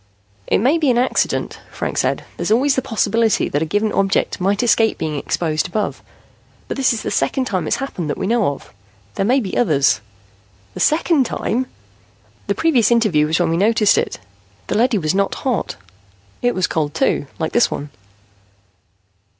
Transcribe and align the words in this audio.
"It 0.47 0.57
may 0.57 0.79
be 0.79 0.89
an 0.89 0.97
accident," 0.97 1.59
Franks 1.71 2.01
said. 2.01 2.25
"There's 2.35 2.49
always 2.49 2.73
the 2.75 2.81
possibility 2.81 3.47
that 3.49 3.61
a 3.61 3.65
given 3.67 3.91
object 3.93 4.41
might 4.41 4.63
escape 4.63 4.97
being 4.97 5.15
exposed 5.15 5.67
above. 5.67 6.01
But 6.67 6.75
this 6.75 6.91
is 6.91 7.03
the 7.03 7.11
second 7.11 7.45
time 7.45 7.67
it's 7.67 7.75
happened 7.75 8.09
that 8.09 8.17
we 8.17 8.25
know 8.25 8.47
of. 8.47 8.73
There 9.13 9.25
may 9.27 9.39
be 9.39 9.55
others." 9.55 10.01
"The 10.73 10.79
second 10.79 11.27
time?" 11.27 11.67
"The 12.47 12.55
previous 12.55 12.89
interview 12.89 13.27
was 13.27 13.39
when 13.39 13.51
we 13.51 13.57
noticed 13.57 13.95
it. 13.95 14.19
The 14.65 14.75
leady 14.75 14.97
was 14.97 15.13
not 15.13 15.35
hot. 15.35 15.75
It 16.41 16.55
was 16.55 16.65
cold, 16.65 16.95
too, 16.95 17.27
like 17.37 17.51
this 17.51 17.69
one." 17.69 17.91